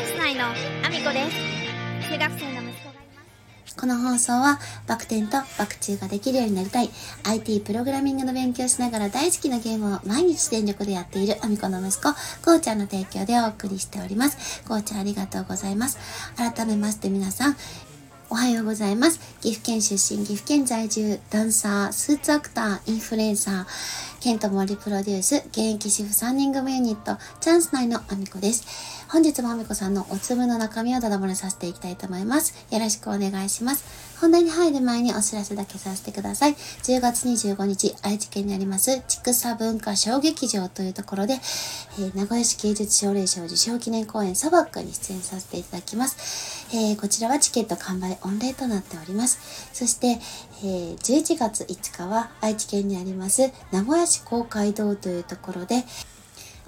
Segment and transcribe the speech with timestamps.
[0.00, 1.30] ンス内のアミコで
[2.00, 3.22] す中学生の息子がいま
[3.66, 6.88] すこの放送はバク転とバク宙ができるようになりたい
[7.24, 14.64] IT プログラミングの勉強しながら大好きなゲームを毎日全力でやっているアミコの息子、こうちゃんの提供でお送りしております。
[14.66, 15.98] こうちゃんありがとうございます。
[16.36, 17.56] 改めまして皆さん、
[18.32, 19.18] おはようございます。
[19.40, 23.66] 岐阜県出身、岐阜県在住、ダンサー、スーツアクター、インフルエンサー、
[24.22, 28.64] ケント森プロデュース、現役主婦3人組ユニット、チャンス内のアミコです。
[29.08, 32.54] 本日もアミコさんのお粒の中身をだだ漏れさせていきたいと思います。
[32.70, 33.84] よろしくお願いします。
[34.20, 36.52] 本題に入る前にお知らせだけさせてください。
[36.52, 46.66] 10月25日、愛知県にあります、畜産文化小劇場というところで、えー名古屋市芸術奨励賞受賞記念公演サバッカに出演させていただきます。
[46.76, 49.70] えーこちらはチケット完売御礼となっております。
[49.72, 50.18] そして、
[50.62, 55.84] えー11月5日は愛知県にあります名古屋市公会堂というところで、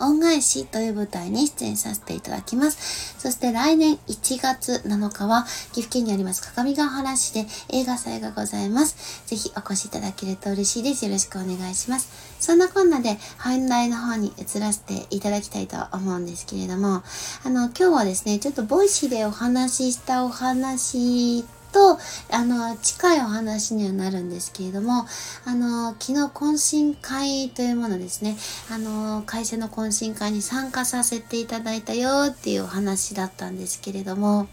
[0.03, 3.19] 恩返しという舞台に出演させていただきます。
[3.19, 9.27] そして来年1月7日は岐阜県にあります各務原市で映画祭がございます。
[9.27, 11.05] ぜひお越しいただけると嬉しいです。
[11.05, 12.11] よろしくお願いします。
[12.41, 17.03] そんなこんなで本題の方に移らせていただきたいと思うんですけれども、
[17.45, 21.99] あの、今日はですね、ちょっとボイシーでお話ししたお話と、と
[22.31, 25.07] あの、近いお話にはなるんですけれども、
[25.45, 28.37] あの、昨日懇親会というものですね、
[28.71, 34.49] あの、会社の懇親会に参加させていただいたよっていうお話だったんですけれども、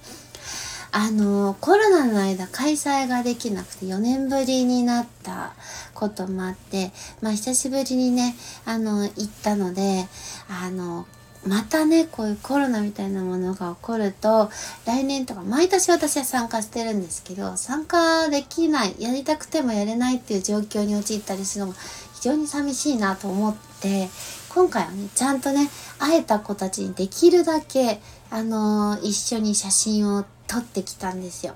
[0.92, 5.53] あの、コロナの間開催ができなくて4年ぶりになった
[5.94, 10.08] こともあって、まあ久しぶりにね、あの、行ったので、
[10.50, 11.06] あの、
[11.47, 14.49] またね、こういうコロナみたいなものが起こると、
[14.85, 21.77] 来年とか、毎年私は参加してるんですけど、参加できない、やりたくてもやれないっていう状況に陥ったりするのも
[22.15, 24.09] 非常に寂しいなと思って、
[24.49, 31.55] 今回はね、ちゃんとね、会えた子たちにできるだけ、あのー一緒に写真を撮ってきたんですよ。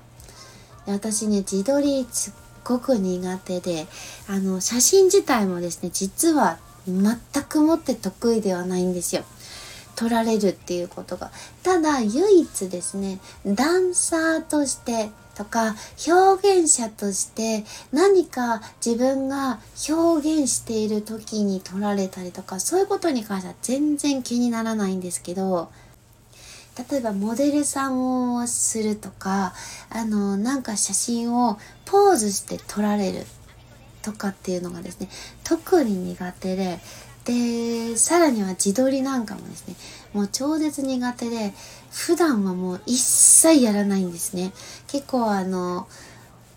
[0.86, 2.32] で私ね、自撮りすっ
[2.64, 3.86] ごく苦手で、
[4.28, 9.24] あの、写真自体もですね、実は全くもって得意ではないんですよ。
[9.96, 11.30] 撮られるっていうことが。
[11.62, 15.74] ただ、唯一ですね、ダンサーとしてとか、
[16.06, 25.70] 表現者として何か自分が表現している時に撮られたりとか、そういうことに関しては全然気にならないんですけど、
[26.90, 29.54] 例えばモデルさんをするとか、
[29.90, 33.24] あの、なんか写真をポーズして撮られる
[34.02, 35.08] とかっていうのがですね、
[35.44, 36.80] 特に苦手で、
[37.24, 39.74] で、さらには自撮りなんかもですね、
[40.12, 41.52] もう超絶苦手で、
[41.90, 44.52] 普段はもう一切やらないんですね。
[44.86, 45.88] 結構あの、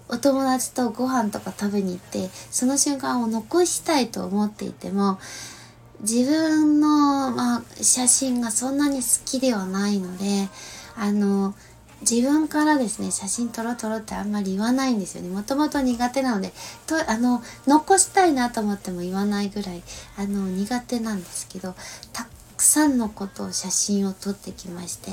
[0.09, 5.19] お友達とご飯とか食べに行って、その瞬間を残したいと思っていても、
[6.01, 10.47] 自分の、まあ、写真がそんなに好きではないので、
[10.95, 11.55] あの、
[12.01, 15.29] 自分からですね、写真撮ろう撮ろうってあんまり言わないんですよね。
[15.29, 16.51] もともと苦手なので、
[16.85, 19.81] と、あの、残したいなと思っても言わないぐらい、
[20.17, 21.75] あの、苦手なんですけど、
[22.13, 25.11] たくさんのことを写真を撮ってきまして、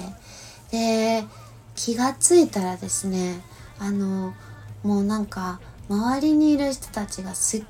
[0.71, 1.25] で、
[1.75, 3.41] 気がついたらですね、
[3.79, 4.35] あの、
[4.83, 7.65] もうなんか、周りにいる人たちがすっ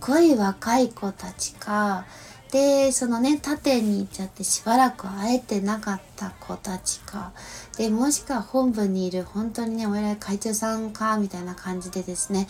[0.00, 2.06] ごい若い子たちか、
[2.50, 7.32] で、そのね、縦に行っちゃってしばらく会えてなかった子たちか、
[7.76, 12.48] で、もしくは本部にいる本当にね、お偉い会長さんか、みたいな感じでですね、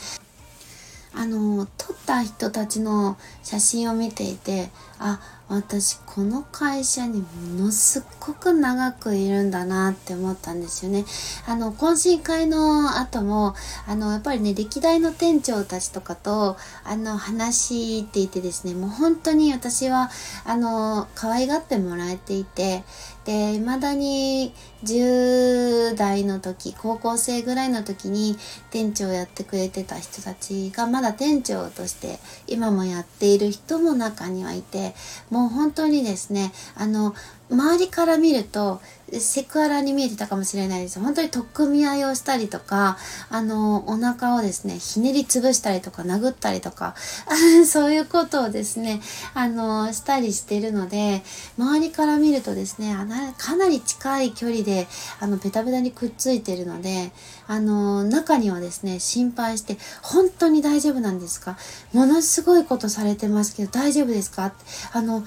[1.15, 11.07] あの、撮った人たちの写真を見ていて、あ、私この会社にものすっごく長くいるんだなって思ったんですよね。
[11.47, 13.55] あの、懇親会の後も、
[13.87, 20.11] あの、やっぱりね、歴代の店長たちとかと、あの、話していてですね、もう本当に私は、
[20.45, 22.85] あの、可愛がってもらえていて、
[23.29, 24.55] で、未だに
[24.85, 28.39] 10代の時、高校生ぐらいの時に
[28.71, 34.95] 店長やってくれてた人たちが、まだ店長として今もやっている人も中にはいて、
[35.29, 37.15] もう本当にですね、あの、
[37.51, 38.81] 周りから見ると、
[39.13, 41.01] セクハラに見えてたかもしれないです。
[41.01, 42.99] 本当に取っ組み合いをしたりとか、
[43.31, 46.95] あの、お腹をですね、ひねり潰したりとか、殴ったりとか、
[47.67, 49.01] そういうことをですね、
[49.35, 51.23] あの、したりしてるので、
[51.59, 52.95] 周りから見るとですね、
[53.39, 54.87] かなり近い距離で、
[55.21, 57.13] あの、ベタベタにくっついてるので、
[57.47, 61.57] あの、中にはですね、心配して、本当に大丈夫なんですか？
[61.93, 64.53] ものすごいことされてますけど、大丈夫ですか？
[64.93, 65.25] あの、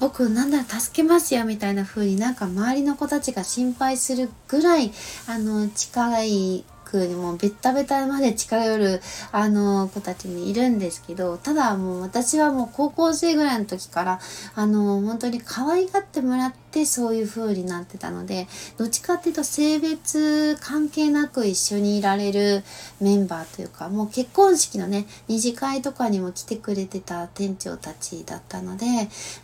[0.00, 4.92] 僕なんだら助けますよみたいな風になんか周りの子たちが心配するぐらい
[5.28, 9.00] あの近いクにもうベッタベタまで近寄る、
[9.30, 14.20] あの、子たちもいるんですけど、ただもう私はもう高校生ぐらいの時から、
[14.56, 22.64] あの、本当に可愛がってもらってそういう風になってたので、どっちかっていうと性別関係なく一緒にいられる
[23.00, 28.86] メンバーというか、もう結婚式のね、二次会とかにも来てくれてた店長たちだったので、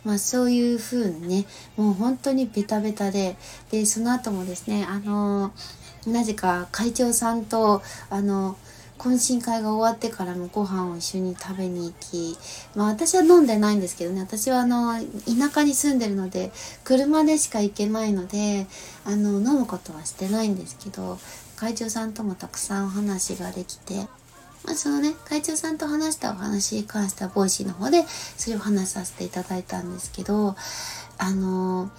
[0.03, 1.45] まあそういう風にね、
[1.77, 3.37] もう本当にベタベタで、
[3.71, 5.53] で、その後もですね、あの、
[6.11, 8.57] なぜか会長さんと、あの、
[8.97, 12.37] 懇親会が終わってからもご飯を一緒に食べに行き、
[12.75, 14.93] まあ私は飲んでないんですけどね、私はあの、
[15.25, 16.51] 田舎に住んでるので、
[16.83, 18.67] 車でしか行けないので、
[19.05, 21.19] あの、飲むことはしてないんですけど、
[21.55, 24.07] 会長さんともたくさんお話ができて、
[24.63, 28.03] まあ、そのね、会長さんと話したお話に関しては、ボイシーの方で、
[28.37, 30.55] それを話させていただいたんですけど、
[31.19, 31.89] あの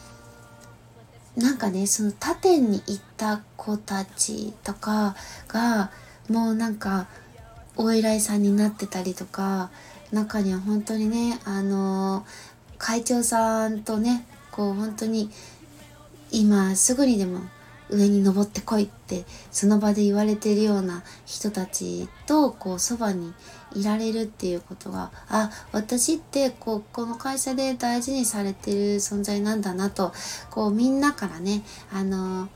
[1.38, 5.14] なんかね、その他店に行った子たちとか
[5.46, 5.92] が、
[6.28, 7.06] もうなんか、
[7.76, 9.70] お依頼さんになってたりとか、
[10.10, 12.26] 中には本当にね、あの
[12.76, 15.30] 会長さんとね、こう本当に、
[16.32, 17.42] 今すぐにでも
[17.90, 23.32] 上に登ってこいってその場で言われてるような人たちとこうそばに
[23.74, 30.12] いられるっていうことがあ私ってこうこの会社で大事にされてる存在なんだなと
[30.50, 31.62] こうみんなからね
[31.92, 32.48] あの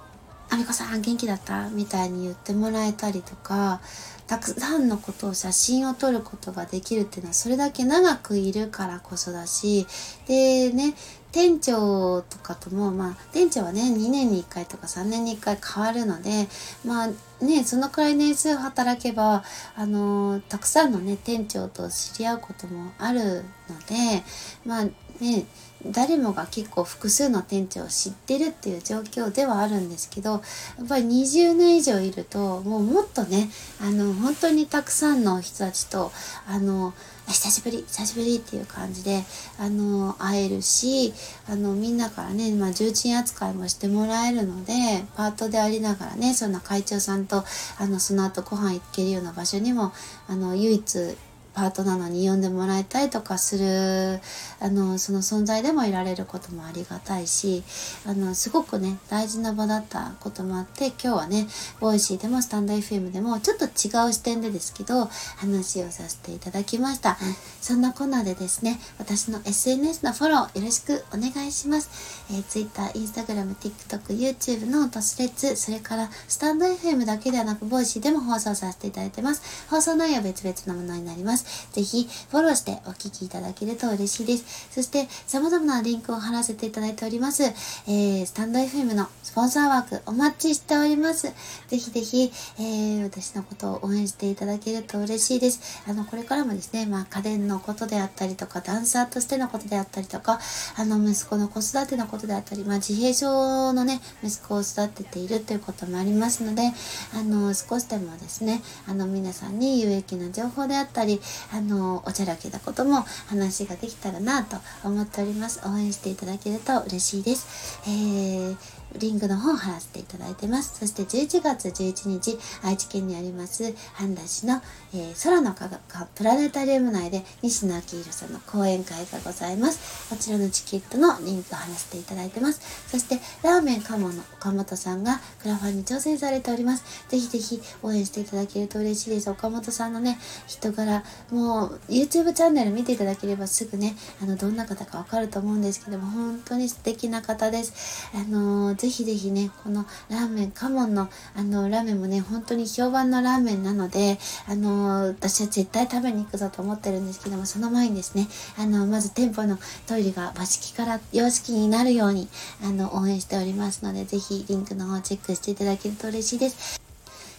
[0.50, 3.80] 「あみこさん元気だった?」みたいに言ってもらえたりとか
[4.26, 9.86] たくさんのことを写真を撮ることができるっていうのはそれだけ長くいるからこそだし
[10.26, 10.94] でね
[11.34, 16.46] 店長とかとも、まあ、店長はね、2年に1回とか3年に1回変わるので、
[16.86, 19.42] まあね、そのくらい年数働けば、
[19.74, 24.22] あのたくさんのね、店長と知り合うこともあるので、
[24.64, 24.86] まあ
[25.20, 25.46] ね、
[25.86, 30.40] 誰もが結構複数の店長を知ってるっていう状況ではあるんですけどやっ
[30.88, 33.50] ぱり20年以上いるともうもっとね
[33.80, 36.10] あの本当にたくさんの人たちと
[36.48, 36.94] あの
[37.26, 39.22] 久しぶり久しぶりっていう感じで
[39.58, 41.12] あの会えるし
[41.48, 44.72] あのみんなからね、まあ、重鎮扱いもしてもらえるので
[45.16, 47.44] パートでありながらねそんな会長さんと
[47.78, 49.92] あのその後ご飯行けるような場所にも
[50.28, 51.16] あの唯一
[51.54, 54.20] パートなのに呼んでもらえたりとかする
[54.60, 57.62] あのその存在でもいられることもありがたいし
[58.06, 61.46] あのすごくね大事な場だったこともあって今日はね
[61.80, 65.06] ボイシーでもスタンド FM でもちょっと違う視点でですけど
[65.36, 67.16] 話をさせていただきました、うん、
[67.60, 79.64] そんなこんなでですね私の SNS のフォローよろしくお願いします、えー、Twitter、Instagram、TikTok、YouTube のトスレッツそれからスタンド FM だけではなくボイシーでも放送させていただいてます。
[79.68, 84.68] 放送内容は別々のものになりますぜひフォローしてお聞きいただけると嬉しいです。
[84.70, 87.44] そして様々なリンクを貼らせていただいております。
[87.44, 91.32] えー、スタンド FM のスポンサー枠お待ちしております。
[91.68, 95.82] ぜひぜひ、えー、私のことを応援していただけると嬉しいです。
[95.88, 100.40] あの、これからもですね、まあ家電のことであったりとか、ダンサーとしてのことであったりとか、
[100.76, 106.72] あの、息子の子育てのことであったり、まあ自閉症のね、息子を育てているということもありますので、
[107.14, 111.20] あの、少しでもですね、あの、皆さんに有益な情報であったり、
[111.52, 115.60] あの、おちゃらけたことも話ができたらなと思っております。
[115.66, 117.80] 応援していただけると嬉しいです。
[117.86, 118.56] えー
[118.98, 120.78] リンクの方を貼らせていただいてます。
[120.78, 124.62] そして11月11日、愛知県にあります半田市の、
[124.94, 130.08] えー、空の科学プラネタリウム内で西野明宏さんの講演会がございます。
[130.08, 132.60] こちらのチケットのリンクを貼らせていただいてます。
[132.88, 136.84] そしてラーメンカモの岡本さんがクラファンに挑戦されております。
[137.08, 139.28] ぜひぜひ応援していただけると嬉しいです。
[139.28, 148.08] 岡本さんのね、人柄、もう YouTube チャンネル見ていただければすぐね、あの、どんな方かわかると思うんですけども、本当に素敵な方です。
[148.14, 162.28] あのーぜひぜひね、このラーメン、カモンのあのラーメンもね、本当に評判のラーメンなので、あの私は絶対食べに行くぞと思ってるんですけども、その前にですね、あの、まず店舗のトイレが和式から洋式になるように、
[162.62, 166.83] あの、応援しておりますので、ぜひリンクの方チェックしていただけると嬉しいです。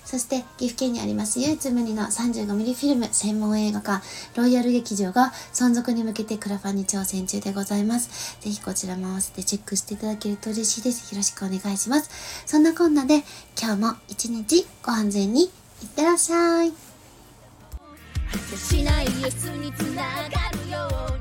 [0.05, 8.39] そして岐阜県にあります唯一無二の 35mm フィルム専門映画館ロイヤル劇場が存続に向けてクラファンに挑戦中でございます。
[8.41, 11.13] ぜひこちらも合わせてチェックしていただけると嬉しいです。
[11.13, 12.43] よろしくお願いします。
[12.45, 13.23] そんなこんなで
[13.59, 15.49] 今日も一日ご安全にいっ
[15.95, 16.71] てらっしゃい。
[18.57, 21.14] しないにつながるよ